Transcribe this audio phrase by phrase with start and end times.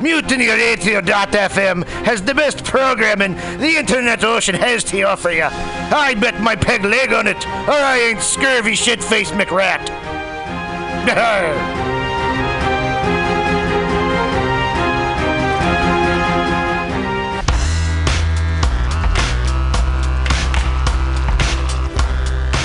[0.00, 5.48] MutinyRadio.fm has the best programming the internet ocean has to offer you.
[5.50, 9.86] I bet my peg leg on it, or I ain't scurvy shit-faced McRat.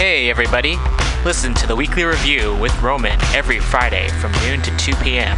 [0.01, 0.77] Hey, everybody.
[1.23, 5.37] Listen to the weekly review with Roman every Friday from noon to 2 p.m.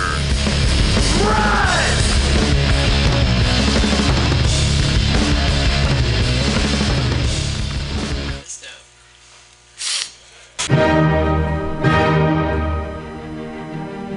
[1.23, 1.90] Run!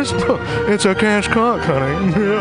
[0.00, 1.92] It's a cash cock, honey.
[2.16, 2.40] Yeah.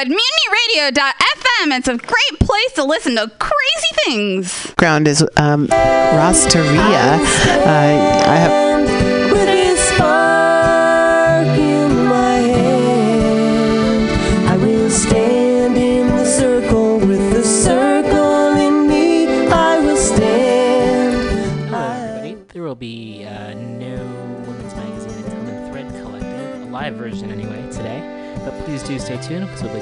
[0.00, 1.76] At mutinyradio.fm.
[1.76, 4.72] It's a great place to listen to crazy things.
[4.76, 7.18] Ground is um, Rosteria.
[7.20, 9.30] Uh, I have.
[9.30, 14.10] With this spark in my hand,
[14.48, 19.26] I will stand in the circle with the circle in me.
[19.48, 21.68] I will stand.
[21.68, 22.36] Hello, everybody.
[22.54, 23.98] There will be a new
[24.46, 28.16] women's magazine and Common Thread Collective, a live version anyway, today.
[28.42, 29.80] But please do stay tuned because we'll be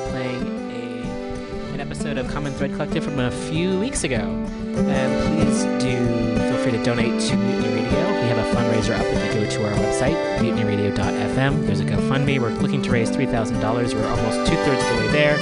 [2.58, 4.16] Thread Collective from a few weeks ago.
[4.18, 5.94] And please do
[6.36, 8.20] feel free to donate to Mutiny Radio.
[8.20, 11.66] We have a fundraiser up if you go to our website, mutinyradio.fm.
[11.68, 12.40] There's a GoFundMe.
[12.40, 13.94] We're looking to raise $3,000.
[13.94, 15.38] We're almost two thirds of the way there.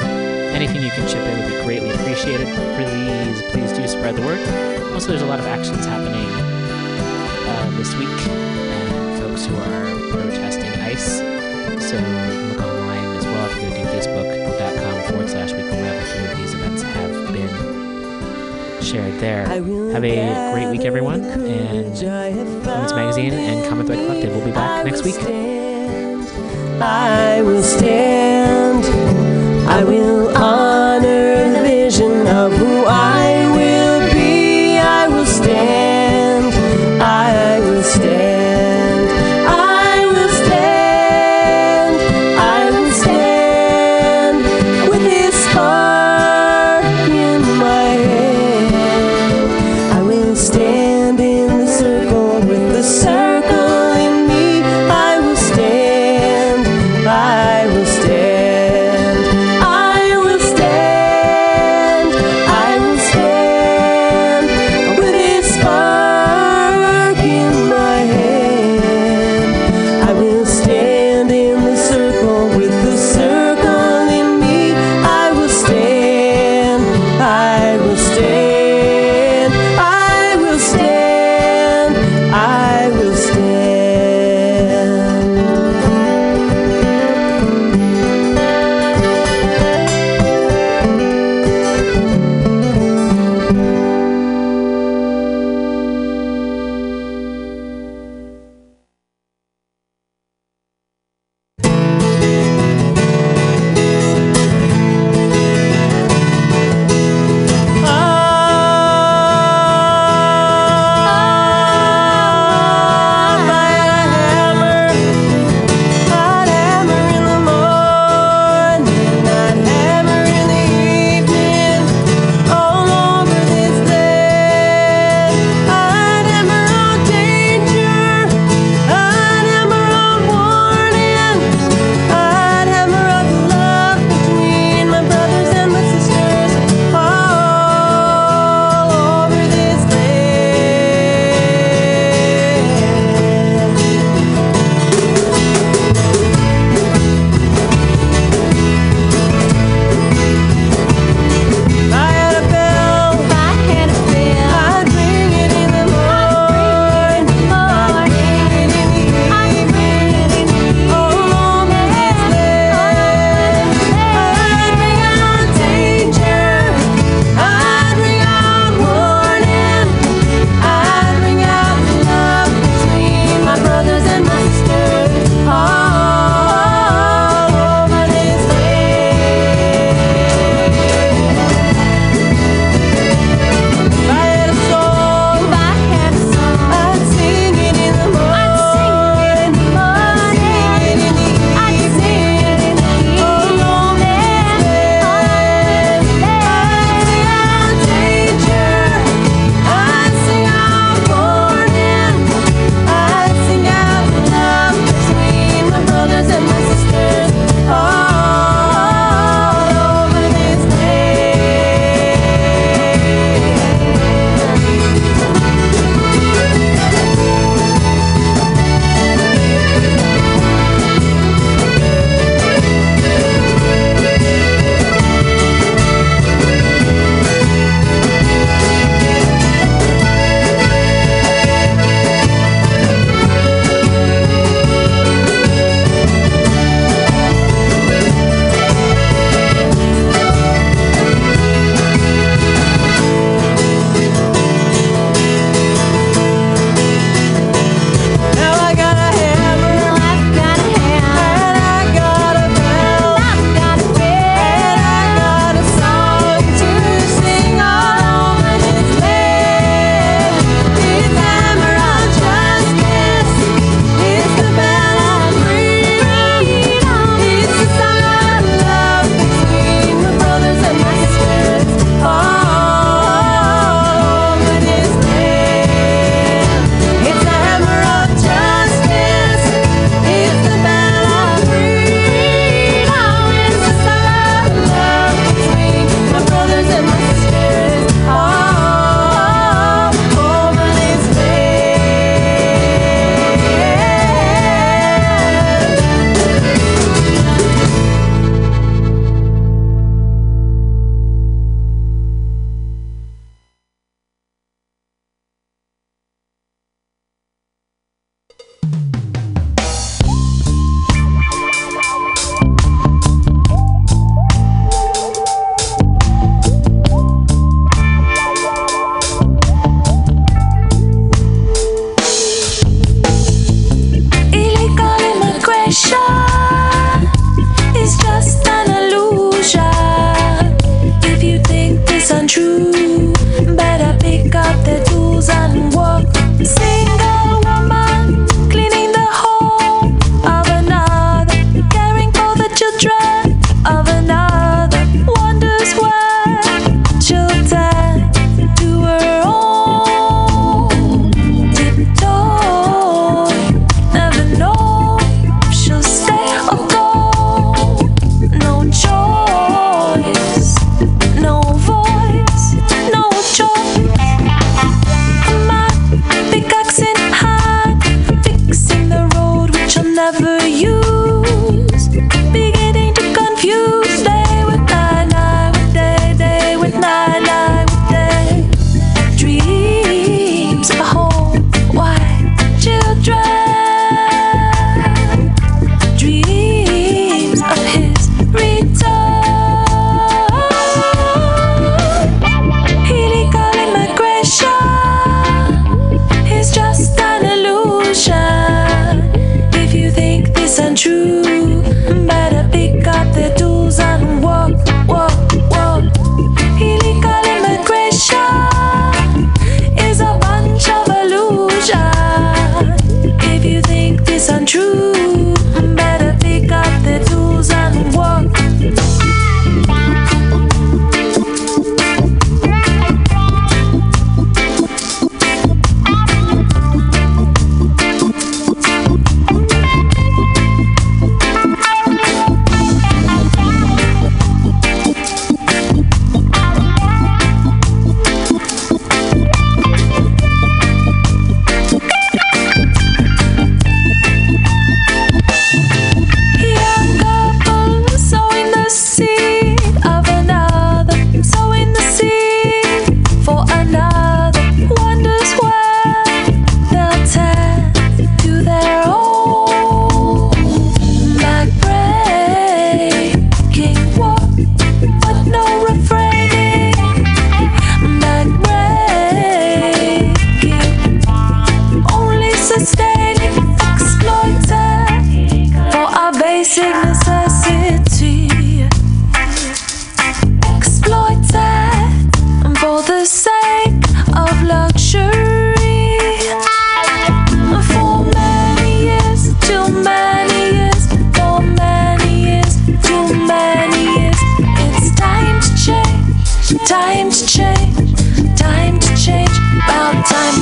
[0.55, 2.49] Anything you can chip in would be greatly appreciated.
[2.77, 4.93] Please, please do spread the word.
[4.93, 6.29] Also, there's a lot of actions happening
[7.49, 10.46] uh, this week and folks who are protesting
[18.97, 19.47] shared there.
[19.93, 21.23] Have a great week, everyone.
[21.25, 21.45] And
[22.65, 25.17] Women's Magazine and Common Thread Collective will be back next week.
[26.81, 28.85] I will stand.
[29.69, 33.46] I will honor the vision of who I will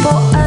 [0.05, 0.44] About time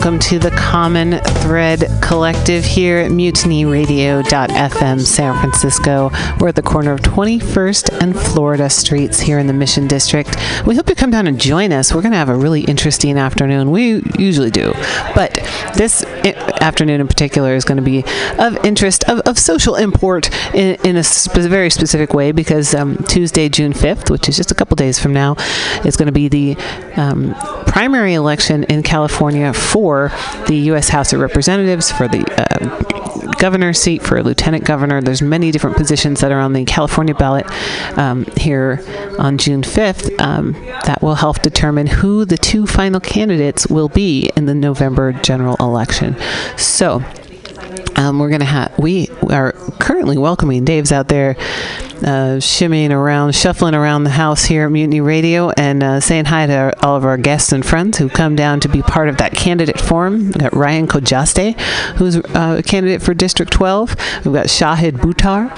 [0.00, 6.10] welcome to the Common Thread Collective here at mutinyradio.fm San Francisco.
[6.40, 10.34] We're at the corner of 21st and Florida Streets here in the Mission District.
[10.64, 11.92] We hope you come down and join us.
[11.92, 13.70] We're going to have a really interesting afternoon.
[13.70, 14.72] We usually do.
[15.14, 15.34] But
[15.76, 18.04] this afternoon in particular is going to be
[18.38, 22.96] of interest, of, of social import in, in a spe- very specific way because um,
[23.08, 25.36] Tuesday, June 5th, which is just a couple days from now,
[25.84, 26.56] is going to be the
[26.96, 27.34] um,
[27.66, 30.12] primary election in California for
[30.46, 30.88] the U.S.
[30.88, 35.00] House of Representatives, for the uh, governor seat, for a lieutenant governor.
[35.00, 37.46] There's many different positions that are on the California ballot
[37.98, 38.82] um, here
[39.18, 40.52] on June 5th um,
[40.84, 45.56] that will help determine who the two final candidates will be in the November general
[45.60, 46.09] election.
[46.56, 47.02] So,
[47.96, 51.36] um, we're gonna have we are currently welcoming Dave's out there
[52.02, 56.46] uh, shimmying around, shuffling around the house here at Mutiny Radio, and uh, saying hi
[56.46, 59.18] to our, all of our guests and friends who come down to be part of
[59.18, 60.26] that candidate forum.
[60.26, 61.58] We've got Ryan Khojasteh,
[61.96, 63.96] who's uh, a candidate for District 12.
[64.24, 65.50] We've got Shahid Buttar,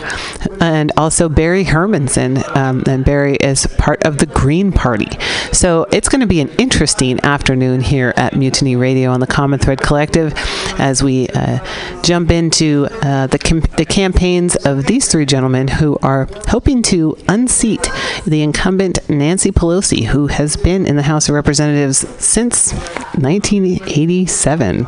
[0.61, 2.45] and also Barry Hermanson.
[2.57, 5.09] Um, and Barry is part of the Green Party.
[5.53, 9.59] So it's going to be an interesting afternoon here at Mutiny Radio on the Common
[9.59, 10.35] Thread Collective
[10.79, 11.59] as we uh,
[12.03, 17.17] jump into uh, the, com- the campaigns of these three gentlemen who are hoping to
[17.29, 17.89] unseat
[18.27, 22.73] the incumbent Nancy Pelosi, who has been in the House of Representatives since
[23.17, 24.87] 1987.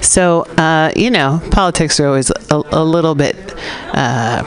[0.00, 3.36] So, uh, you know, politics are always a, a little bit.
[3.94, 4.42] Uh,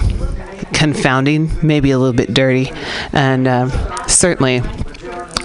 [0.73, 2.69] confounding, maybe a little bit dirty,
[3.13, 3.69] and uh,
[4.07, 4.61] certainly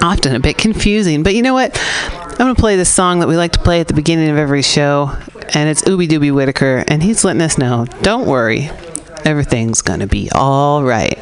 [0.02, 1.22] often a bit confusing.
[1.22, 1.78] But you know what?
[2.40, 4.38] I'm going to play this song that we like to play at the beginning of
[4.38, 5.10] every show,
[5.54, 8.70] and it's Ooby Dooby Whitaker, and he's letting us know don't worry,
[9.24, 11.18] everything's going to be all right.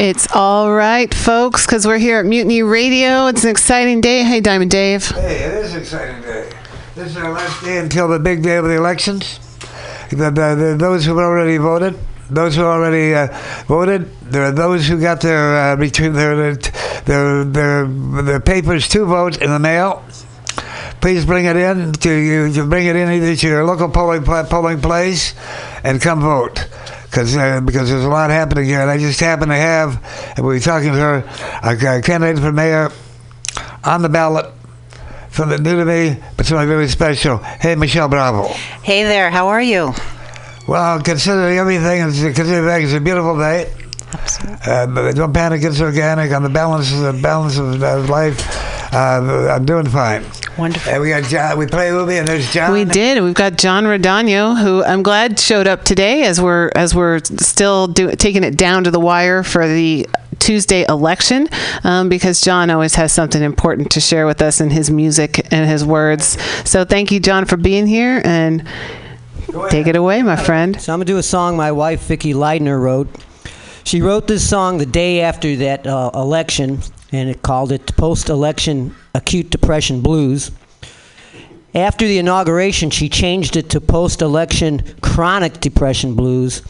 [0.00, 3.26] It's all right, folks, because we're here at Mutiny Radio.
[3.26, 4.22] It's an exciting day.
[4.22, 5.06] Hey, Diamond Dave.
[5.06, 6.50] Hey, it is an exciting day.
[6.94, 9.38] This is our last day until the big day of the elections.
[10.08, 11.98] The, the, the, those who have already voted,
[12.30, 13.26] those who already uh,
[13.66, 16.54] voted, there are those who got their uh, between their
[17.04, 20.02] their their their papers to vote in the mail.
[21.02, 22.64] Please bring it in to you.
[22.64, 25.34] Bring it in either to your local polling polling place,
[25.84, 26.68] and come vote.
[27.10, 30.00] Because uh, because there's a lot happening here, and I just happen to have,
[30.36, 31.24] and we were talking to her,
[31.62, 32.90] a, a candidate for mayor
[33.82, 34.46] on the ballot
[35.32, 37.38] something new to me, but something really special.
[37.38, 38.48] Hey, Michelle Bravo.
[38.82, 39.92] Hey there, how are you?
[40.68, 43.72] Well, considering everything, it's, considering everything, it's a beautiful day.
[44.66, 46.32] Uh, but don't panic, it's organic.
[46.32, 48.38] On the balance, the balance of uh, life,
[48.92, 50.24] uh, I'm doing fine.
[50.58, 50.92] Wonderful.
[50.92, 51.58] And we got John.
[51.58, 52.72] We play Ubi, and there's John.
[52.72, 53.22] We did.
[53.22, 57.86] We've got John Rodano, who I'm glad showed up today, as we're as we're still
[57.86, 61.48] do, taking it down to the wire for the Tuesday election,
[61.84, 65.68] um, because John always has something important to share with us in his music and
[65.68, 66.40] his words.
[66.68, 68.66] So thank you, John, for being here, and
[69.68, 70.80] take it away, my friend.
[70.80, 73.08] So I'm gonna do a song my wife Vicky Leidner wrote.
[73.84, 76.80] She wrote this song the day after that uh, election,
[77.12, 80.50] and it called it "Post-Election Acute Depression Blues."
[81.74, 86.62] After the inauguration, she changed it to "Post-Election Chronic Depression Blues,"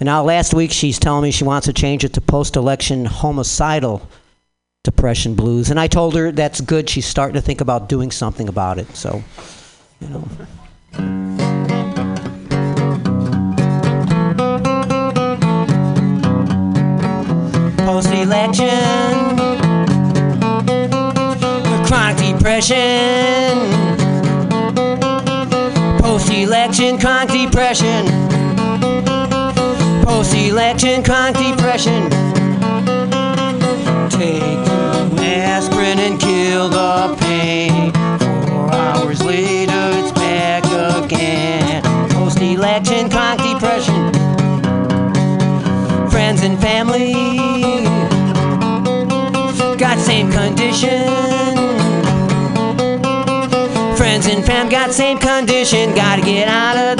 [0.00, 4.02] and now last week she's telling me she wants to change it to "Post-Election Homicidal
[4.82, 6.90] Depression Blues." And I told her that's good.
[6.90, 8.96] She's starting to think about doing something about it.
[8.96, 9.22] So,
[10.00, 10.28] you know.
[17.84, 19.37] Post-election,
[22.38, 23.58] depression.
[25.98, 28.06] Post-election, chronic depression.
[30.04, 32.08] Post-election, chronic depression.
[34.10, 34.68] Take
[35.18, 37.92] aspirin and kill the pain.
[38.48, 40.64] Four hours later, it's back
[41.04, 41.82] again.
[42.10, 44.12] Post-election, chronic depression.
[46.08, 47.14] Friends and family
[49.76, 51.07] got same condition.
[54.88, 55.94] Got same condition.
[55.94, 56.97] Gotta get out of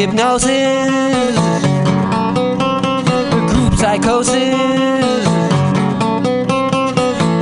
[0.00, 1.36] hypnosis,
[3.52, 5.26] group psychosis.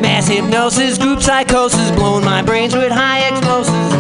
[0.03, 3.95] Mass hypnosis, group psychosis, blowing my brains with high explosives.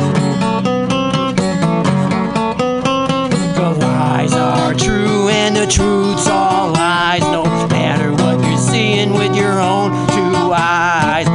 [3.54, 9.36] The lies are true and the truth's all lies, no matter what you're seeing with
[9.36, 11.27] your own two eyes.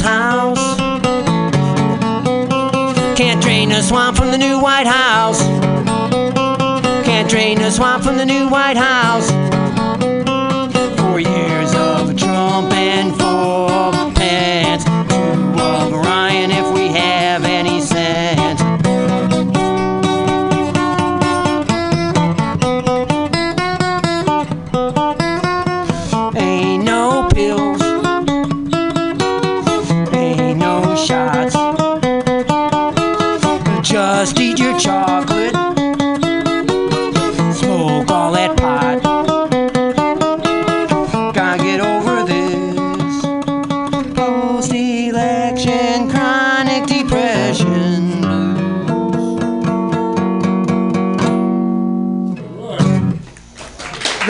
[0.00, 0.76] House.
[3.16, 5.40] Can't drain the swamp from the new White House.
[7.04, 9.33] Can't drain the swamp from the new White House.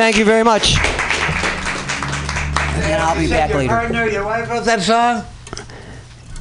[0.05, 0.77] Thank you very much.
[2.77, 3.69] And I'll be back Your later.
[3.71, 5.25] partner, your wife wrote that song?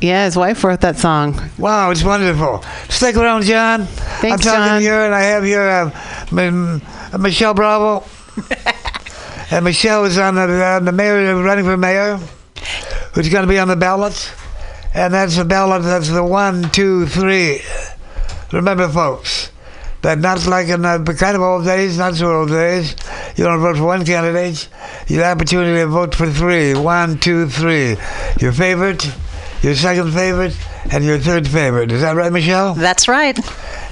[0.01, 1.39] Yeah, his wife wrote that song.
[1.57, 2.61] Wow, it's wonderful.
[2.89, 3.85] Stick around, John.
[3.85, 4.55] Thanks, John.
[4.55, 4.81] I'm talking John.
[4.83, 5.91] you, and I have here uh,
[6.37, 6.81] M-
[7.13, 8.03] M- Michelle Bravo.
[9.49, 12.17] and Michelle is on the, on the mayor, running for mayor,
[13.13, 14.29] who's going to be on the ballot.
[14.93, 17.61] And that's the ballot, that's the one, two, three.
[18.51, 19.51] Remember, folks,
[20.01, 22.93] that not like in the kind of old days, not so old days,
[23.35, 24.67] you don't vote for one candidate,
[25.07, 26.75] you have the opportunity to vote for three.
[26.75, 27.97] One, two, three.
[28.39, 29.05] Your favorite,
[29.61, 30.55] your second favorite,
[30.91, 31.91] and your third favorite.
[31.91, 32.73] Is that right, Michelle?
[32.73, 33.37] That's right.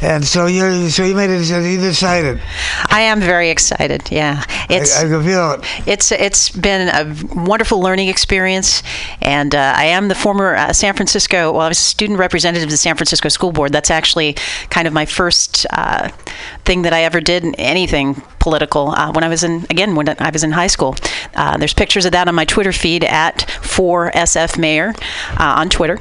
[0.02, 1.48] And so you so you made it.
[1.48, 2.42] You decided.
[2.90, 4.12] I am very excited.
[4.12, 5.88] Yeah, it's I, I can feel it.
[5.88, 8.82] it's it's been a wonderful learning experience,
[9.22, 11.52] and uh, I am the former uh, San Francisco.
[11.52, 13.72] Well, I was a student representative of the San Francisco School Board.
[13.72, 14.36] That's actually
[14.70, 16.10] kind of my first uh,
[16.66, 20.10] thing that I ever did in anything political uh, when I was in again when
[20.10, 20.96] I was in high school.
[21.36, 24.94] Uh, there's pictures of that on my Twitter feed at 4SF Mayor
[25.38, 26.00] uh, on Twitter.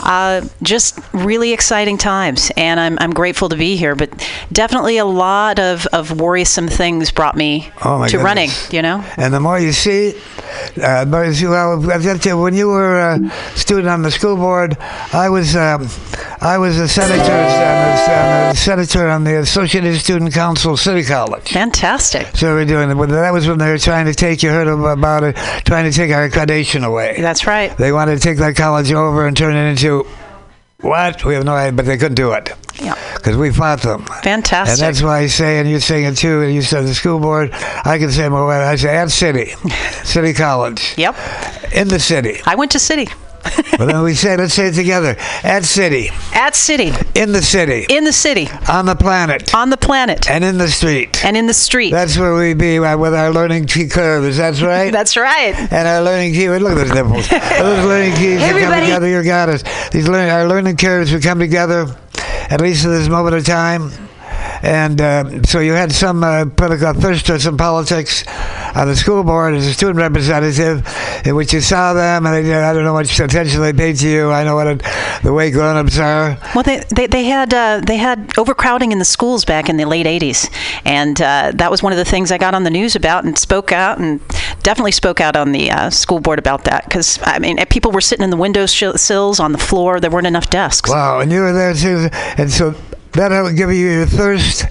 [0.00, 3.94] Uh, just really exciting times, and I'm, I'm grateful to be here.
[3.94, 4.10] But
[4.52, 8.22] definitely a lot of, of worrisome things brought me Oh, to goodness.
[8.24, 8.50] running.
[8.70, 9.04] You know.
[9.16, 10.14] And the more you see,
[10.82, 11.46] uh, the more you see.
[11.46, 14.76] Well, I tell you, when you were a student on the school board,
[15.12, 15.88] I was um,
[16.40, 21.50] I was a senator, uh, a senator on the Associated Student Council, City College.
[21.50, 22.28] Fantastic.
[22.36, 22.94] So we we're doing it.
[22.94, 24.42] But that was when they were trying to take.
[24.42, 27.16] You heard about it, trying to take our accreditation away.
[27.20, 27.76] That's right.
[27.76, 30.06] They wanted to take that college over and turn it into
[30.82, 31.24] what?
[31.24, 32.50] We have no idea, but they couldn't do it.
[32.80, 32.96] Yeah.
[33.14, 34.04] Because we fought them.
[34.22, 34.72] Fantastic.
[34.72, 37.20] And that's why I say, and you're saying it too, and you said the school
[37.20, 38.50] board, I can say more.
[38.52, 39.46] I say at City,
[40.04, 40.94] City College.
[40.96, 41.16] Yep.
[41.72, 42.40] In the city.
[42.46, 43.08] I went to City.
[43.78, 45.16] Well, then we say, let's say it together.
[45.42, 46.10] At city.
[46.32, 46.92] At city.
[47.14, 47.86] In the city.
[47.88, 48.48] In the city.
[48.68, 49.54] On the planet.
[49.54, 50.30] On the planet.
[50.30, 51.24] And in the street.
[51.24, 51.90] And in the street.
[51.90, 54.36] That's where we be uh, with our learning key curves.
[54.36, 54.92] That's right.
[54.98, 55.54] That's right.
[55.72, 56.48] And our learning key.
[56.48, 57.28] Look at those nipples.
[57.58, 58.86] those learning keys that come everybody.
[58.86, 59.08] together.
[59.08, 59.62] You got us.
[59.90, 61.86] These learn, our learning curves would come together,
[62.50, 63.90] at least at this moment of time.
[64.62, 68.24] And uh, so you had some uh, political thirst or some politics
[68.76, 70.86] on the school board as a student representative,
[71.24, 73.96] in which you saw them, and they, I don't know how much attention they paid
[73.96, 74.30] to you.
[74.30, 74.82] I know what it,
[75.22, 76.38] the way grown-ups are.
[76.54, 79.84] Well, they, they, they had uh, they had overcrowding in the schools back in the
[79.84, 80.52] late '80s,
[80.84, 83.38] and uh, that was one of the things I got on the news about and
[83.38, 84.20] spoke out and
[84.62, 88.00] definitely spoke out on the uh, school board about that because I mean people were
[88.00, 90.00] sitting in the window sh- sills on the floor.
[90.00, 90.90] There weren't enough desks.
[90.90, 92.74] Wow, and you were there too, and so
[93.12, 94.64] that'll give you a thirst,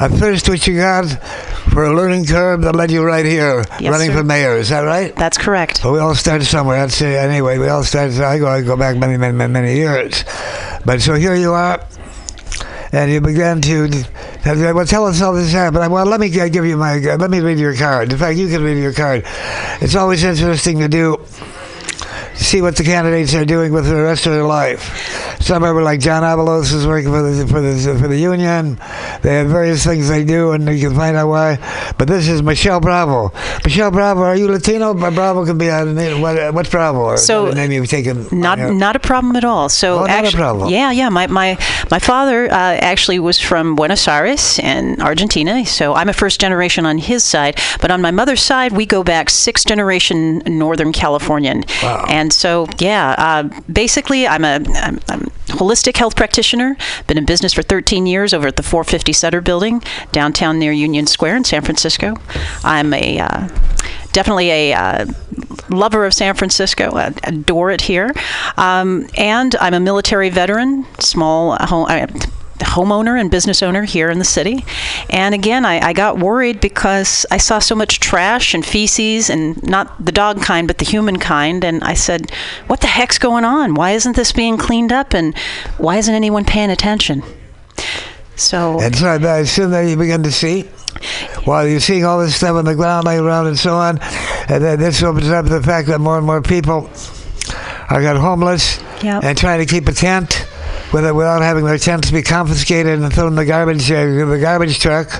[0.00, 1.06] a thirst which you got
[1.72, 4.18] for a learning curve that led you right here, Yes, running sir.
[4.18, 4.56] for mayor.
[4.56, 5.14] Is that right?
[5.16, 5.84] That's correct.
[5.84, 6.78] Well, we all started somewhere.
[6.80, 7.16] That's it.
[7.16, 8.20] Anyway, we all started.
[8.20, 10.24] I go, I go back many, many, many, many years.
[10.84, 11.84] But so here you are,
[12.92, 13.88] and you began to.
[14.46, 15.92] Well, tell us how this happened.
[15.92, 16.98] Well, let me give you my.
[16.98, 18.12] Let me read your card.
[18.12, 19.24] In fact, you can read your card.
[19.82, 21.18] It's always interesting to do.
[22.38, 25.36] See what the candidates are doing with the rest of their life.
[25.42, 28.78] Some of them, like John Avalos, is working for the for the for the union.
[29.22, 31.58] They have various things they do, and you can find out why.
[31.98, 33.32] But this is Michelle Bravo.
[33.64, 34.94] Michelle Bravo, are you Latino?
[34.94, 36.20] Bravo can be uh, a name.
[36.20, 37.00] What, uh, what's Bravo?
[37.00, 38.26] Or So, name you've taken?
[38.26, 38.70] Uh, not yeah.
[38.70, 39.68] not a problem at all.
[39.68, 40.70] So Oh, not a problem.
[40.70, 41.08] Yeah, yeah.
[41.08, 41.58] My my
[41.90, 46.86] my father uh, actually was from Buenos Aires in Argentina, so I'm a first generation
[46.86, 47.58] on his side.
[47.80, 51.64] But on my mother's side, we go back six generation Northern Californian.
[51.82, 52.06] Wow.
[52.08, 56.76] And so yeah, uh, basically I'm a I'm, I'm holistic health practitioner.
[57.06, 61.06] Been in business for 13 years over at the 450 Sutter Building downtown near Union
[61.06, 62.16] Square in San Francisco.
[62.64, 63.48] I'm a uh,
[64.12, 65.06] definitely a uh,
[65.70, 66.96] lover of San Francisco.
[66.96, 68.12] I adore it here.
[68.56, 71.86] Um, and I'm a military veteran, small home.
[71.88, 72.06] I,
[72.66, 74.64] homeowner and business owner here in the city.
[75.10, 79.62] And again, I, I got worried because I saw so much trash and feces, and
[79.62, 81.64] not the dog kind, but the human kind.
[81.64, 82.30] And I said,
[82.66, 83.74] What the heck's going on?
[83.74, 85.14] Why isn't this being cleaned up?
[85.14, 85.36] And
[85.78, 87.22] why isn't anyone paying attention?
[88.36, 90.62] So And so I assume that you begin to see.
[91.44, 93.98] While you're seeing all this stuff on the ground laying around and so on,
[94.48, 96.90] and then this opens up the fact that more and more people
[97.88, 99.22] are got homeless Yep.
[99.22, 100.47] and trying to keep a tent
[100.92, 105.10] without having their tents be confiscated and thrown in the garbage uh, the garbage truck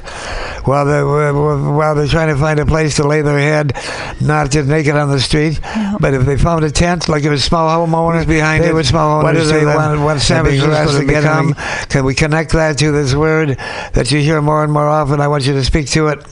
[0.66, 3.76] while they're while they're trying to find a place to lay their head,
[4.20, 5.60] not just naked on the street.
[6.00, 8.86] But if they found a tent, like if it's small homeowners behind they it, would
[8.86, 10.00] small what do owners they do want?
[10.00, 11.54] What And San because Francisco to the become?
[11.88, 13.56] Can we connect that to this word
[13.94, 15.20] that you hear more and more often?
[15.20, 16.24] I want you to speak to it,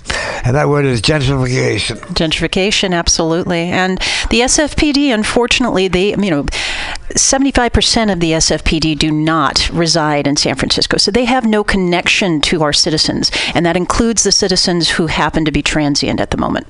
[0.45, 1.97] and that word is gentrification.
[2.15, 3.69] Gentrification, absolutely.
[3.71, 3.99] And
[4.31, 6.45] the SFPD, unfortunately, they, you know,
[7.15, 10.97] 75% of the SFPD do not reside in San Francisco.
[10.97, 13.31] So they have no connection to our citizens.
[13.55, 16.67] And that includes the citizens who happen to be transient at the moment.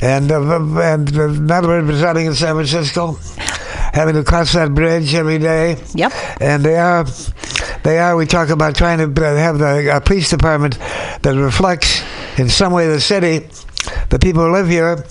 [0.00, 0.40] And uh,
[0.80, 3.18] and uh, not representing in San Francisco,
[3.92, 5.76] having to cross that bridge every day.
[5.94, 6.12] Yep.
[6.40, 7.04] And they are,
[7.82, 8.16] they are.
[8.16, 10.78] We talk about trying to uh, have the uh, police department
[11.22, 12.02] that reflects
[12.38, 13.48] in some way the city,
[14.08, 15.04] the people who live here,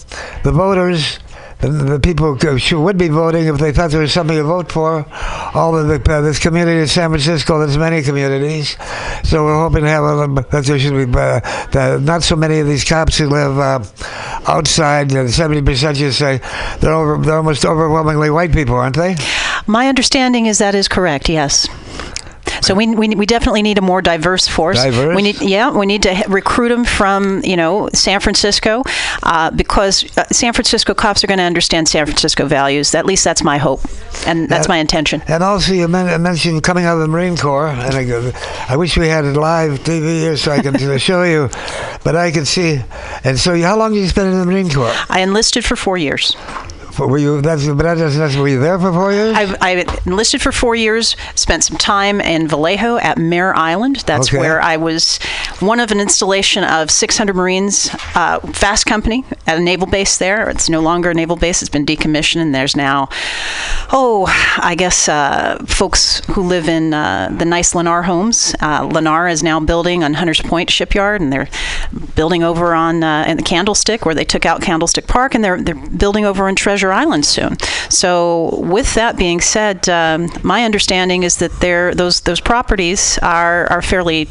[0.43, 1.19] the voters.
[1.59, 4.71] The, the people who would be voting if they thought there was something to vote
[4.71, 5.05] for.
[5.53, 8.77] All of the, uh, this community in San Francisco, there's many communities,
[9.23, 11.39] so we're hoping to have a, that there should be uh,
[11.71, 13.83] that not so many of these cops who live uh,
[14.47, 15.11] outside.
[15.29, 16.39] Seventy percent, you say,
[16.79, 19.17] they're over, they're almost overwhelmingly white people, aren't they?
[19.67, 21.67] My understanding is that is correct, yes.
[22.61, 24.83] So we, we, we definitely need a more diverse force.
[24.83, 25.15] Diverse?
[25.15, 28.83] We need yeah we need to recruit them from you know San Francisco
[29.23, 32.93] uh, because uh, San Francisco cops are going to understand San Francisco values.
[32.95, 33.81] At least that's my hope,
[34.25, 35.21] and that's my intention.
[35.27, 38.97] And also, you men- mentioned coming out of the Marine Corps, and I, I wish
[38.97, 41.49] we had it live TV here so I could uh, show you,
[42.03, 42.81] but I could see.
[43.23, 44.93] And so, how long did you spend in the Marine Corps?
[45.09, 46.35] I enlisted for four years.
[46.99, 47.41] Were you?
[47.41, 47.97] That's, but that.
[47.97, 49.35] That's, were you there for four years?
[49.35, 53.97] I, I enlisted for four years, spent some time in Vallejo at Mare Island.
[54.05, 54.37] That's Okay.
[54.37, 55.17] where I was
[55.59, 60.49] one of an installation of 600 Marines, uh, Fast Company at a naval base there.
[60.49, 63.09] It's no longer a naval base, it's been decommissioned, and there's now,
[63.91, 64.25] oh,
[64.57, 68.55] I guess uh, folks who live in uh, the nice Lennar homes.
[68.59, 71.49] Uh, Lennar is now building on Hunters Point Shipyard, and they're
[72.15, 75.61] building over on uh, in the Candlestick, where they took out Candlestick Park, and they're,
[75.61, 77.57] they're building over in Treasure Island soon.
[77.89, 83.67] So, with that being said, um, my understanding is that they're, those those properties are
[83.71, 84.27] are fairly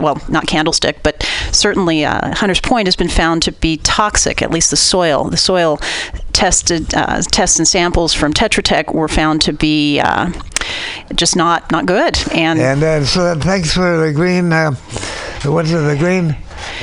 [0.00, 4.42] well, not Candlestick, but certainly uh, Hunters Point has been found to be toxic.
[4.42, 5.78] At least the soil, the soil
[6.32, 10.32] tested uh, tests and samples from Tetra Tech were found to be uh,
[11.14, 12.18] just not not good.
[12.32, 14.52] And And uh, so thanks for the green.
[14.52, 14.74] Uh,
[15.44, 15.78] what's it?
[15.78, 16.36] The green.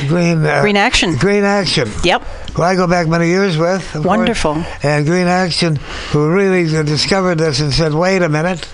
[0.07, 0.45] Green.
[0.45, 1.15] Uh, Green Action.
[1.15, 1.89] Green Action.
[2.03, 2.21] Yep.
[2.55, 3.81] Who I go back many years with.
[3.87, 4.05] of course.
[4.05, 4.63] Wonderful.
[4.83, 5.77] And Green Action,
[6.11, 8.67] who really discovered this and said, "Wait a minute."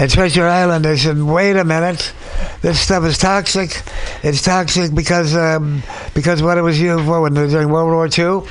[0.00, 2.14] At Treasure Island, they said, "Wait a minute,
[2.62, 3.82] this stuff is toxic.
[4.22, 5.82] It's toxic because um,
[6.14, 8.48] because what it was used for when they were during World War II,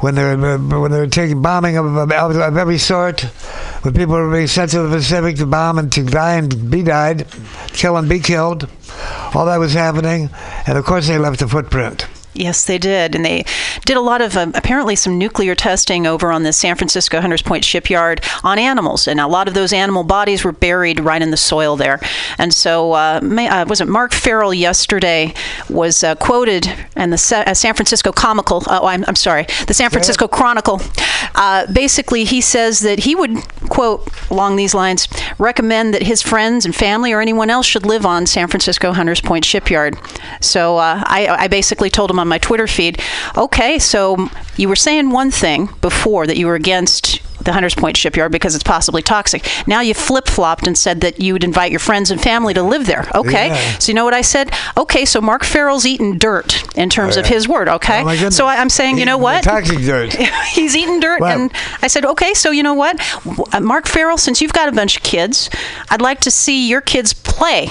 [0.00, 3.20] when they were when they were taking bombing of, of, of every sort,
[3.82, 6.82] when people were being sent to the Pacific to bomb and to die and be
[6.82, 7.28] died,
[7.68, 8.68] kill and be killed,
[9.34, 10.30] all that was happening,
[10.66, 12.08] and of course they left a footprint.
[12.34, 13.44] Yes, they did, and they
[13.84, 17.42] did a lot of um, apparently some nuclear testing over on the San Francisco Hunters
[17.42, 21.30] Point shipyard on animals, and a lot of those animal bodies were buried right in
[21.30, 22.00] the soil there.
[22.38, 25.34] And so, uh, may, uh, was it Mark Farrell yesterday
[25.68, 28.62] was uh, quoted in the Sa- uh, San Francisco Comical?
[28.66, 30.80] Oh, I'm, I'm sorry, the San Francisco Chronicle.
[31.34, 33.36] Uh, basically, he says that he would
[33.68, 35.06] quote along these lines
[35.38, 39.20] recommend that his friends and family or anyone else should live on San Francisco Hunters
[39.20, 39.96] Point shipyard.
[40.40, 43.02] So uh, I, I basically told him on my Twitter feed,
[43.36, 47.96] okay, so you were saying one thing before that you were against the Hunters Point
[47.96, 49.44] shipyard because it's possibly toxic.
[49.66, 52.62] Now you flip flopped and said that you would invite your friends and family to
[52.62, 53.04] live there.
[53.16, 53.78] Okay, Yeah.
[53.78, 54.52] so you know what I said?
[54.76, 57.68] Okay, so Mark Farrell's eating dirt in terms Oh, of his word.
[57.68, 59.42] Okay, Oh, my so I, I'm saying, you know what?
[59.42, 60.12] Toxic dirt.
[60.52, 61.52] He's eating dirt, and
[61.82, 62.96] I said, okay, so you know what,
[63.52, 65.50] uh, Mark Farrell, since you've got a bunch of kids,
[65.90, 67.70] I'd like to see your kids play.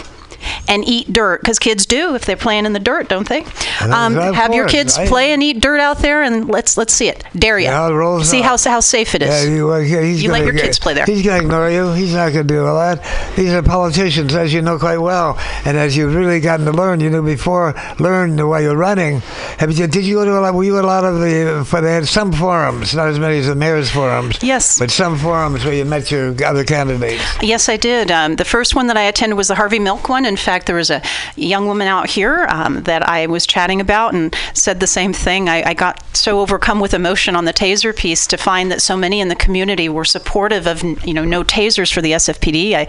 [0.68, 3.46] And eat dirt because kids do if they're playing in the dirt, don't they?
[3.82, 7.24] Um, have your kids play and eat dirt out there, and let's let's see it.
[7.36, 7.66] Dare you?
[7.66, 9.46] Yeah, see how how safe it is.
[9.46, 11.06] Yeah, you, uh, yeah, You let your kids play there.
[11.06, 11.92] He's going to ignore you.
[11.94, 13.36] He's not going to do all that.
[13.36, 17.00] These are politicians, as you know quite well, and as you've really gotten to learn,
[17.00, 19.20] you knew before, learn the while you're running.
[19.60, 20.54] Have you, did you go to a lot?
[20.54, 21.66] Were you at a lot of the?
[21.68, 24.42] For they had some forums, not as many as the mayor's forums.
[24.42, 24.80] Yes.
[24.80, 27.24] but some forums where you met your other candidates.
[27.42, 28.12] Yes, I did.
[28.12, 30.26] Um, the first one that I attended was the Harvey Milk one.
[30.32, 31.02] In fact, there was a
[31.36, 35.50] young woman out here um, that I was chatting about and said the same thing.
[35.50, 38.96] I, I got so overcome with emotion on the taser piece to find that so
[38.96, 42.74] many in the community were supportive of you know no tasers for the SFPD.
[42.74, 42.88] I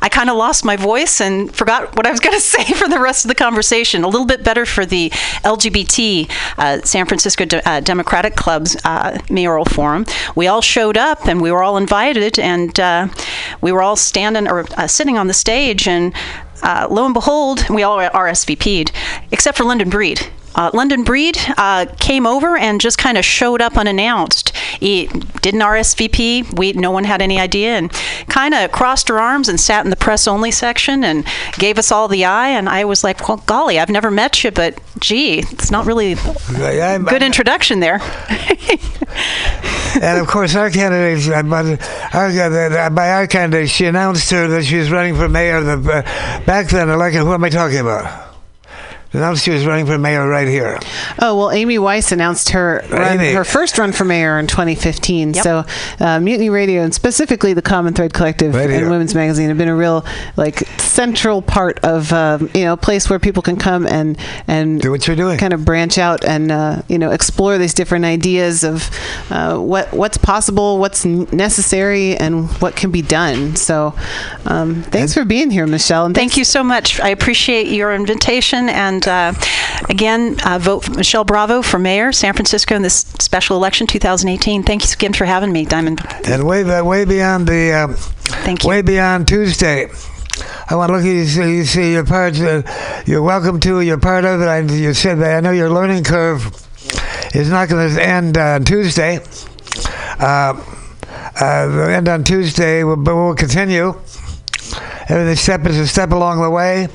[0.00, 2.88] I kind of lost my voice and forgot what I was going to say for
[2.88, 4.02] the rest of the conversation.
[4.02, 5.10] A little bit better for the
[5.44, 10.06] LGBT uh, San Francisco De- uh, Democratic Club's uh, mayoral forum.
[10.34, 13.08] We all showed up and we were all invited and uh,
[13.60, 16.14] we were all standing or uh, sitting on the stage and
[16.62, 18.92] uh, lo and behold, we all RSVP'd,
[19.30, 20.28] except for London Breed.
[20.54, 24.56] Uh, London Breed uh, came over and just kind of showed up unannounced.
[24.80, 25.06] He
[25.40, 26.58] didn't RSVP.
[26.58, 27.92] We no one had any idea, and
[28.28, 31.24] kind of crossed her arms and sat in the press only section and
[31.58, 32.48] gave us all the eye.
[32.48, 36.16] And I was like, "Well, golly, I've never met you, but gee, it's not really
[36.52, 38.00] Yeah, good introduction there."
[39.96, 41.42] and of course, our candidates, uh,
[42.12, 45.60] our, uh, by our candidate, she announced her that she was running for mayor.
[45.60, 48.27] The, uh, back then, election, who am I talking about?
[49.12, 50.78] Announced she was running for mayor right here.
[51.18, 55.32] Oh well, Amy Weiss announced her run, her first run for mayor in 2015.
[55.32, 55.42] Yep.
[55.42, 55.64] So,
[55.98, 58.90] uh, Mutiny Radio and specifically the Common Thread Collective Right and.
[58.90, 60.04] Women's Magazine have been a real
[60.36, 64.80] like central part of um, you know a place where people can come and and
[64.80, 68.04] do what you're doing, kind of branch out and uh, you know explore these different
[68.04, 68.90] ideas of
[69.30, 73.56] uh, what what's possible, what's necessary, and what can be done.
[73.56, 73.94] So,
[74.44, 76.04] um, thanks for being here, Michelle.
[76.04, 77.00] And Thank you so much.
[77.00, 78.68] I appreciate your invitation.
[78.68, 79.32] And uh,
[79.88, 84.62] again, uh, vote for Michelle Bravo for mayor, San Francisco, in this special election 2018.
[84.62, 86.00] Thanks again for having me, Diamond.
[86.26, 89.88] And way, way beyond the, um, Thank way beyond Tuesday.
[90.70, 91.24] I want to look at you.
[91.24, 92.38] See, you see your part.
[92.38, 92.62] Uh,
[93.06, 93.80] you're welcome to.
[93.80, 94.44] You're part of it.
[94.44, 95.38] I, you said that.
[95.38, 96.44] I know your learning curve
[97.34, 99.20] is not going to end on Tuesday.
[100.20, 100.62] Uh,
[101.40, 103.94] uh, end on Tuesday, but we'll continue.
[105.08, 106.88] Every step is a step along the way.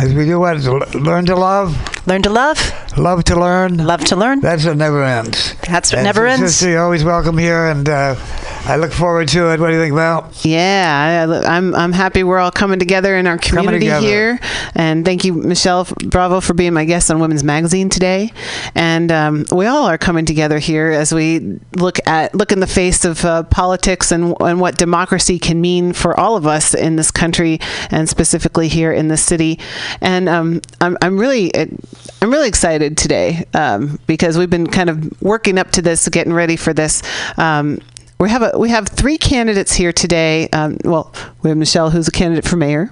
[0.00, 0.62] As we do what?
[0.94, 1.74] Learn to love.
[2.06, 2.56] Learn to love.
[2.98, 3.76] Love to learn.
[3.76, 4.40] Love to learn.
[4.40, 5.54] That's what never ends.
[5.68, 6.56] That's what And never ends.
[6.56, 8.16] Sister, you're always welcome here, and uh,
[8.64, 9.60] I look forward to it.
[9.60, 10.28] What do you think, Val?
[10.42, 14.40] Yeah, I, I'm I'm happy we're all coming together in our community here,
[14.74, 18.32] and thank you, Michelle Bravo, for being my guest on Women's Magazine today.
[18.74, 22.66] And um, we all are coming together here as we look at look in the
[22.66, 26.96] face of uh, politics and and what democracy can mean for all of us in
[26.96, 27.60] this country,
[27.92, 29.60] and specifically here in the city.
[30.00, 35.20] And um, I'm I'm really I'm really excited today um, because we've been kind of
[35.22, 37.02] working up to this, getting ready for this.
[37.36, 37.80] Um,
[38.20, 40.48] we have a we have three candidates here today.
[40.48, 41.12] Um, well,
[41.42, 42.90] we have Michelle, who's a candidate for mayor,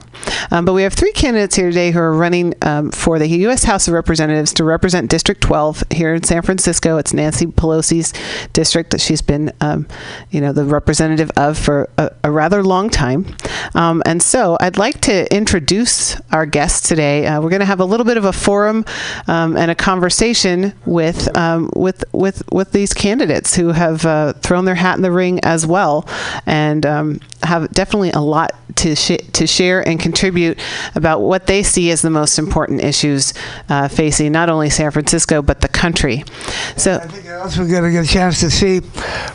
[0.51, 3.65] um, but we have three candidates here today who are running um, for the U.S.
[3.65, 6.99] House of Representatives to represent District 12 here in San Francisco.
[6.99, 8.13] It's Nancy Pelosi's
[8.53, 9.87] district that she's been, um,
[10.31, 13.37] you know, the representative of for a, a rather long time.
[13.75, 17.27] Um, and so, I'd like to introduce our guests today.
[17.27, 18.85] Uh, we're going to have a little bit of a forum
[19.27, 24.65] um, and a conversation with um, with with with these candidates who have uh, thrown
[24.65, 26.09] their hat in the ring as well,
[26.47, 26.87] and
[27.47, 30.59] have definitely a lot to sh- to share and contribute
[30.95, 33.33] about what they see as the most important issues
[33.69, 36.25] uh, facing not only San Francisco but the country.
[36.77, 36.97] So.
[36.97, 38.79] I think also, we're going to get a chance to see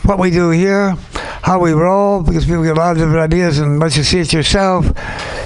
[0.04, 0.94] what we do here,
[1.42, 4.18] how we roll, because people get a lot of different ideas, and once you see
[4.20, 4.86] it yourself,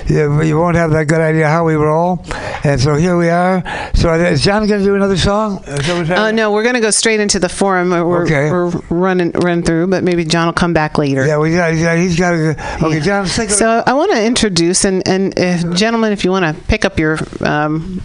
[0.09, 2.25] you, you won't have that good idea how we roll.
[2.65, 3.63] And so here we are.
[3.95, 5.63] So is John going to do another song?
[5.67, 7.91] Uh, no, we're going to go straight into the forum.
[7.91, 8.51] We're, Okay.
[8.51, 11.25] we're running run through, but maybe John will come back later.
[11.27, 12.56] Yeah, we got, he's got, he's to go.
[12.83, 16.63] Okay, John, So I want to introduce and and if, gentlemen, if you want to
[16.65, 18.03] pick up your um,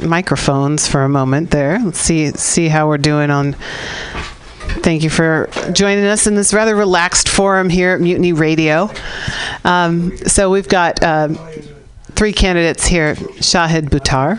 [0.00, 3.54] microphones for a moment there, let's see see how we're doing on.
[4.82, 8.90] Thank you for joining us in this rather relaxed forum here at Mutiny Radio.
[9.64, 11.02] Um, so we've got.
[11.02, 11.38] Um,
[12.22, 14.38] Three candidates here Shahid Buttar.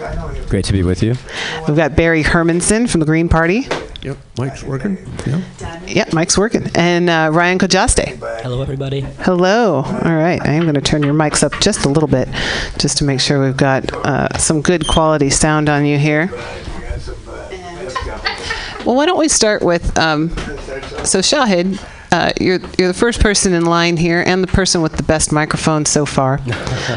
[0.50, 1.16] Great to be with you.
[1.68, 3.68] We've got Barry Hermanson from the Green Party.
[4.04, 4.98] Yep, Mike's working.
[5.28, 5.42] Yeah.
[5.88, 6.72] Yep, Mike's working.
[6.76, 8.42] And uh, Ryan Khojasteh.
[8.42, 9.02] Hello, everybody.
[9.02, 9.84] Hello.
[9.84, 10.42] All right.
[10.42, 12.30] I am going to turn your mics up just a little bit
[12.78, 16.30] just to make sure we've got uh, some good quality sound on you here.
[18.86, 20.30] Well, why don't we start with um,
[21.04, 21.84] so Shahid,
[22.14, 25.32] uh, you're you're the first person in line here and the person with the best
[25.32, 26.40] microphone so far.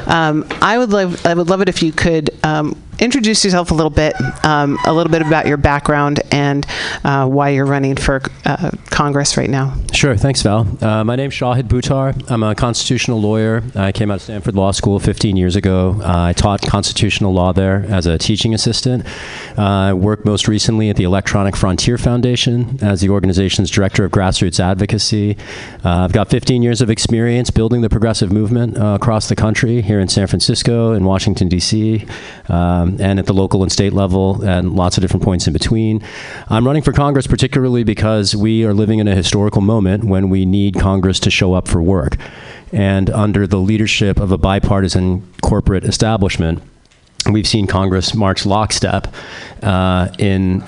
[0.06, 3.74] Um, I would love I would love it if you could um, introduce yourself a
[3.74, 6.66] little bit, um, a little bit about your background and
[7.04, 9.74] uh, why you're running for uh, Congress right now.
[9.92, 10.66] Sure, thanks, Val.
[10.82, 12.30] Uh, my name's Shahid Buttar.
[12.30, 13.62] I'm a constitutional lawyer.
[13.74, 16.00] I came out of Stanford Law School 15 years ago.
[16.02, 19.06] Uh, I taught constitutional law there as a teaching assistant.
[19.58, 24.12] Uh, I worked most recently at the Electronic Frontier Foundation as the organization's director of
[24.12, 25.36] grassroots advocacy.
[25.84, 30.00] Uh, I've got 15 years of experience building the progressive movement across the country, here
[30.00, 32.06] in San Francisco, in Washington, D.C.,
[32.48, 35.52] um, Um, and at the local and state level, and lots of different points in
[35.52, 36.02] between.
[36.48, 40.44] I'm running for Congress particularly because we are living in a historical moment when we
[40.44, 42.16] need Congress to show up for work.
[42.72, 46.62] And under the leadership of a bipartisan corporate establishment,
[47.32, 49.12] we've seen Congress march lockstep
[49.62, 50.62] uh, in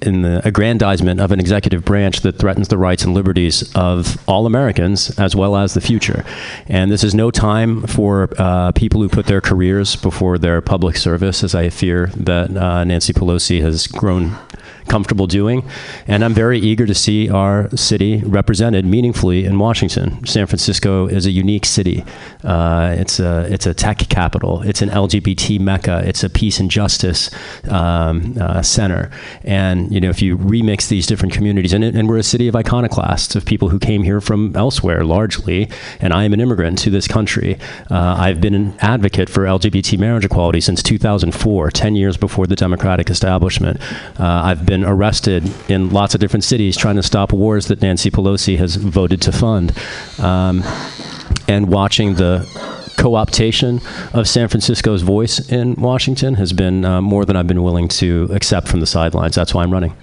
[0.00, 4.46] in the aggrandizement of an executive branch that threatens the rights and liberties of all
[4.46, 6.24] Americans as well as the future.
[6.68, 10.96] And this is no time for uh, people who put their careers before their public
[10.96, 14.36] service, as I fear that uh, Nancy Pelosi has grown
[14.88, 15.68] comfortable doing.
[16.06, 20.24] And I'm very eager to see our city represented meaningfully in Washington.
[20.26, 22.04] San Francisco is a unique city.
[22.44, 24.62] Uh, it's a it's a tech capital.
[24.62, 26.02] It's an LGBT mecca.
[26.04, 27.30] It's a peace and justice
[27.68, 29.10] um, uh, center.
[29.44, 32.56] And you know, if you remix these different communities, and, and we're a city of
[32.56, 35.68] iconoclasts of people who came here from elsewhere largely.
[36.00, 37.58] And I am an immigrant to this country.
[37.90, 42.56] Uh, I've been an advocate for LGBT marriage equality since 2004, 10 years before the
[42.56, 43.80] Democratic establishment.
[44.18, 48.10] Uh, I've been arrested in lots of different cities trying to stop wars that Nancy
[48.10, 49.72] Pelosi has voted to fund.
[50.18, 50.62] Um,
[51.48, 52.46] and watching the
[52.96, 53.82] co-optation
[54.14, 58.28] of San Francisco's voice in Washington has been uh, more than I've been willing to
[58.32, 59.34] accept from the sidelines.
[59.34, 59.94] That's why I'm running.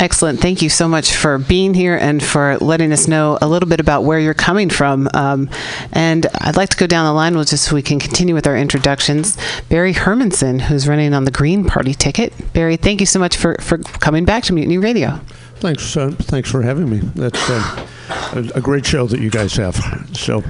[0.00, 0.40] Excellent.
[0.40, 3.80] Thank you so much for being here and for letting us know a little bit
[3.80, 5.10] about where you're coming from.
[5.12, 5.50] Um,
[5.92, 8.46] and I'd like to go down the line with just so we can continue with
[8.46, 9.36] our introductions.
[9.68, 12.32] Barry Hermanson, who's running on the Green Party ticket.
[12.54, 15.20] Barry, thank you so much for, for coming back to Mutiny Radio.
[15.56, 17.00] Thanks, uh, thanks for having me.
[17.14, 17.86] That's uh,
[18.32, 19.76] a, a great show that you guys have.
[20.14, 20.42] So,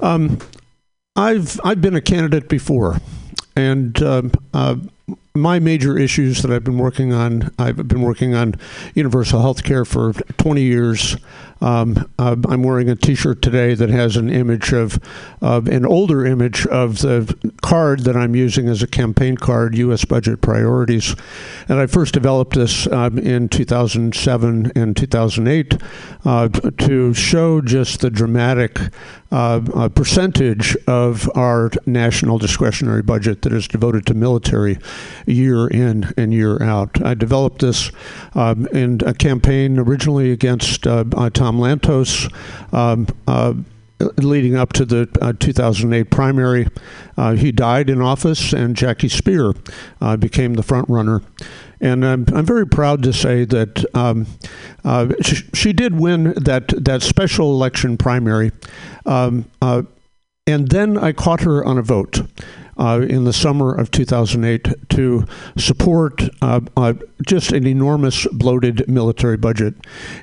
[0.00, 0.38] um,
[1.16, 2.98] I've I've been a candidate before,
[3.56, 4.76] and um, uh,
[5.34, 8.54] my major issues that I've been working on, I've been working on
[8.94, 11.16] universal health care for 20 years.
[11.62, 14.98] Um, uh, I'm wearing a T-shirt today that has an image of,
[15.40, 20.04] of an older image of the card that I'm using as a campaign card, U.S.
[20.04, 21.14] Budget Priorities,
[21.68, 25.80] and I first developed this um, in 2007 and 2008
[26.24, 28.78] uh, to show just the dramatic
[29.30, 34.78] uh, uh, percentage of our national discretionary budget that is devoted to military
[35.26, 37.04] year in and year out.
[37.04, 37.90] I developed this
[38.34, 42.32] um, in a campaign originally against uh, uh, Tom Lantos.
[42.72, 43.54] Um, uh,
[44.16, 46.66] leading up to the uh, 2008 primary.
[47.16, 49.56] Uh, he died in office, and Jackie Speier
[50.00, 51.22] uh, became the front runner.
[51.80, 54.26] And I'm, I'm very proud to say that um,
[54.84, 58.52] uh, she, did win that, that special election primary.
[59.04, 59.50] Um,
[60.46, 62.22] and then I caught her on a vote.
[62.82, 65.24] Uh, in the summer of 2008 to
[65.56, 66.92] support uh, uh,
[67.24, 69.72] just an enormous bloated military budget.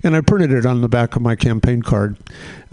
[0.04, 2.18] And I printed it on the back of my campaign card.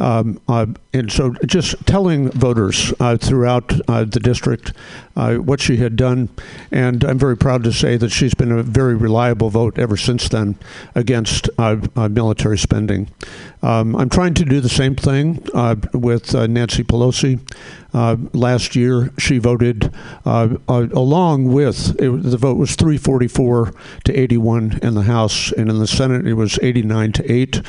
[0.01, 4.72] Um, uh, and so just telling voters uh, throughout uh, the district
[5.14, 6.30] what she had done.
[6.72, 10.28] And I'm very proud to say that she's been a very reliable vote ever since
[10.28, 10.59] then
[10.97, 11.49] against
[11.97, 13.09] military spending.
[13.67, 17.41] Um, I'm trying to do the same thing uh, with uh, Nancy Pelosi.
[17.93, 19.93] Uh, last year, she voted
[20.25, 25.81] uh, along with it, the vote was 344 to 81 in the House, and in
[25.81, 27.62] the Senate it was 89 to 8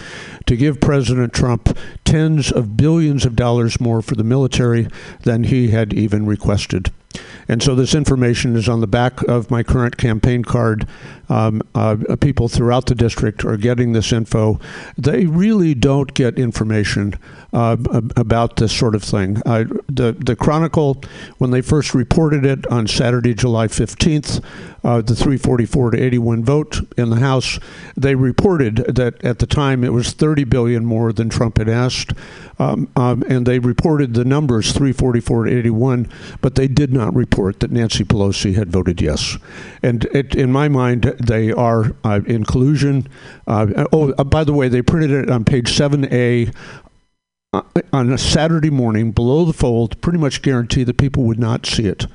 [0.46, 1.76] to give President Trump
[2.06, 4.88] tens of billions of dollars more for the military
[5.24, 6.92] than he had even requested.
[7.48, 10.88] And so this information is on the back of my current campaign card.
[11.30, 14.60] Um, uh, people throughout the district are getting this info.
[14.98, 17.16] They really don't get information
[17.52, 17.78] uh,
[18.16, 19.42] about this sort of thing.
[19.46, 21.02] I, the the Chronicle,
[21.38, 24.40] when they first reported it on Saturday, July fifteenth,
[24.88, 27.60] uh, the 344 to 81 vote in the House,
[27.98, 32.14] they reported that at the time it was 30 billion more than Trump had asked,
[32.58, 36.10] um, um, and they reported the numbers 344 to 81,
[36.40, 39.38] but they did not report that Nancy Pelosi had voted yes.
[39.84, 43.10] And it, in my mind, they are uh, in collusion.
[43.46, 46.52] Uh, oh, uh, by the way, they printed it on page 7A uh,
[47.94, 51.86] on a Saturday morning below the fold, pretty much guarantee that people would not see
[51.86, 52.06] it.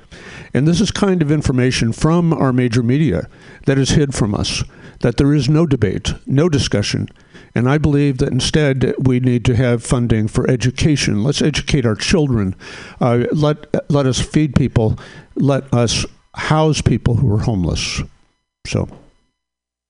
[0.54, 3.28] And this is kind of information from our major media
[3.66, 4.62] that is hid from us,
[5.00, 7.08] that there is no debate, no discussion.
[7.54, 11.22] And I believe that instead we need to have funding for education.
[11.22, 12.54] Let's educate our children.
[13.00, 14.98] Uh, let, let us feed people.
[15.34, 18.02] Let us house people who are homeless.
[18.66, 18.88] So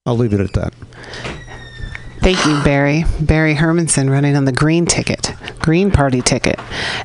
[0.06, 0.74] I'll leave it at that.
[2.22, 3.04] Thank you, Barry.
[3.20, 6.58] Barry Hermanson running on the green ticket, green party ticket.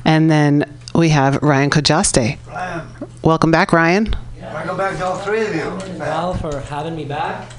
[0.04, 2.38] And then we have Ryan Khojasteh.
[2.46, 2.88] Ryan.
[3.22, 4.14] Welcome back, Ryan.
[4.40, 5.98] I go back to all three of you.
[5.98, 7.50] Well, for having me back.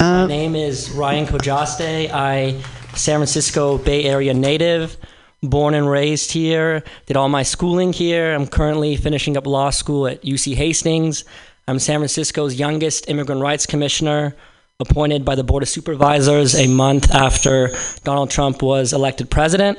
[0.00, 2.10] Uh, My name is Ryan Khojasteh.
[2.12, 2.62] I
[2.94, 4.96] San Francisco Bay Area native,
[5.42, 6.84] born and raised here.
[7.06, 8.32] Did all my schooling here.
[8.32, 11.24] I'm currently finishing up law school at UC Hastings.
[11.66, 14.36] I'm San Francisco's youngest immigrant rights commissioner,
[14.88, 17.70] appointed by the Board of Supervisors a month after
[18.04, 19.78] Donald Trump was elected president.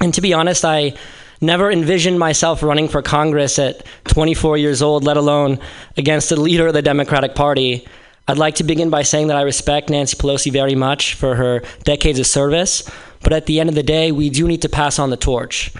[0.00, 0.94] And to be honest, I
[1.40, 5.58] never envisioned myself running for Congress at 24 years old, let alone
[5.96, 7.86] against the leader of the Democratic Party.
[8.28, 11.62] I'd like to begin by saying that I respect Nancy Pelosi very much for her
[11.82, 12.88] decades of service,
[13.22, 15.72] but at the end of the day, we do need to pass on the torch.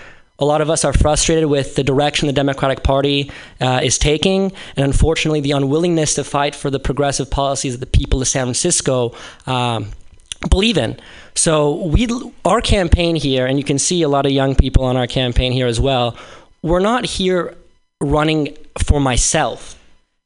[0.42, 3.30] A lot of us are frustrated with the direction the Democratic Party
[3.60, 7.98] uh, is taking, and unfortunately, the unwillingness to fight for the progressive policies that the
[7.98, 9.14] people of San Francisco
[9.46, 9.92] um,
[10.50, 10.98] believe in.
[11.36, 12.08] So we,
[12.44, 15.52] our campaign here, and you can see a lot of young people on our campaign
[15.52, 16.16] here as well.
[16.60, 17.56] We're not here
[18.00, 19.78] running for myself.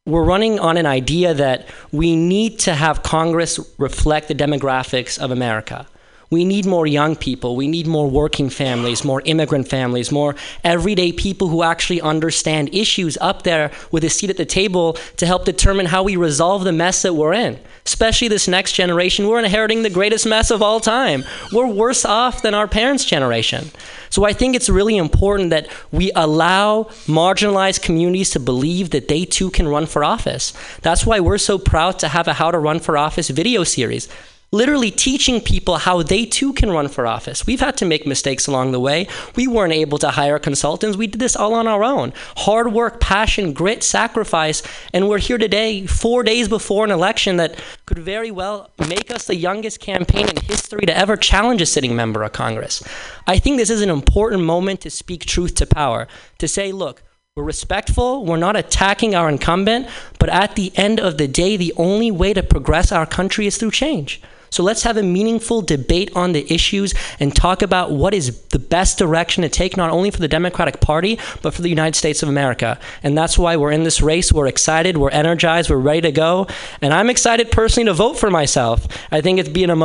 [0.07, 5.31] We're running on an idea that we need to have Congress reflect the demographics of
[5.31, 5.87] America.
[6.29, 7.55] We need more young people.
[7.55, 13.17] We need more working families, more immigrant families, more everyday people who actually understand issues
[13.21, 16.73] up there with a seat at the table to help determine how we resolve the
[16.73, 17.59] mess that we're in.
[17.85, 21.25] Especially this next generation, we're inheriting the greatest mess of all time.
[21.53, 23.71] We're worse off than our parents' generation.
[24.11, 29.25] So I think it's really important that we allow marginalized communities to believe that they
[29.25, 30.53] too can run for office.
[30.83, 34.09] That's why we're so proud to have a How to Run for Office video series
[34.53, 37.47] literally teaching people how they too can run for office.
[37.47, 39.09] We've had to make mistakes along the way.
[39.35, 40.97] We weren't able to hire consultants.
[40.97, 42.13] We did this all on our own.
[42.39, 44.63] Hard work, passion, grit, sacrifice.
[44.93, 49.27] And we're here today, four days before an election that could very well make us
[49.27, 52.83] the youngest campaign in history to ever challenge a sitting member of Congress.
[53.27, 56.07] I think this is an important moment to speak truth to power,
[56.39, 57.03] to say, look,
[57.35, 58.25] we're respectful.
[58.25, 59.89] We're not attacking our incumbent.
[60.19, 63.59] But at the end of the day, the only way to progress our country is
[63.59, 64.23] through change.
[64.57, 68.59] So let's have a meaningful debate on the issues and talk about what is the
[68.59, 72.23] best direction to take, not only for the Democratic Party, but for the United States
[72.23, 72.81] of America.
[73.03, 74.33] And that's why we're in this race.
[74.33, 76.47] We're excited, we're energized, we're ready to go.
[76.81, 78.87] And I'm excited personally to vote for myself.
[79.13, 79.85] I think it's be an emotional